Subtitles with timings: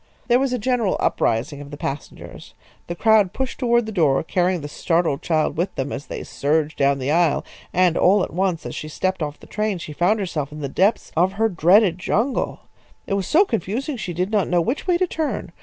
[0.29, 2.55] There was a general uprising of the passengers.
[2.87, 6.79] The crowd pushed toward the door, carrying the startled child with them as they surged
[6.79, 10.19] down the aisle, and all at once as she stepped off the train she found
[10.19, 12.61] herself in the depths of her dreaded jungle.
[13.05, 15.51] It was so confusing she did not know which way to turn.